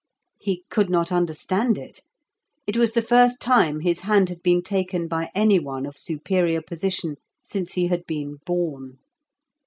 [0.39, 2.01] He could not understand it;
[2.65, 6.63] it was the first time his hand had been taken by any one of superior
[6.63, 8.97] position since he had been born.